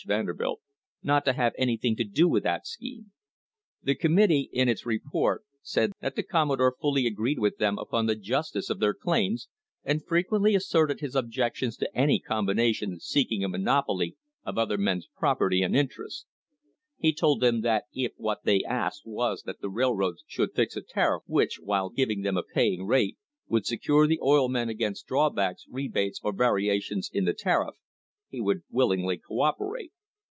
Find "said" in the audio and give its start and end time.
5.61-5.91